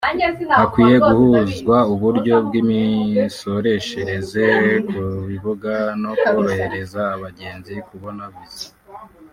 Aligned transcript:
hakwiye 0.57 0.97
guhuzwa 1.07 1.77
uburyo 1.93 2.35
bw’imisoreshereze 2.45 4.45
ku 4.89 5.01
bibuga 5.27 5.73
no 6.01 6.11
korohereza 6.21 7.01
abagenzi 7.15 7.73
kubona 7.89 8.23
visa 8.33 8.69